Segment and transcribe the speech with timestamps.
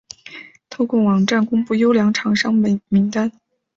[0.67, 3.31] 透过网站公布优良厂商名单